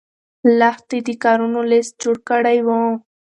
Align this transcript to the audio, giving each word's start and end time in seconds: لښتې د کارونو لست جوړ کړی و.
لښتې 0.59 0.97
د 1.07 1.09
کارونو 1.23 1.59
لست 1.71 1.93
جوړ 2.01 2.17
کړی 2.29 2.57
و. 2.65 2.69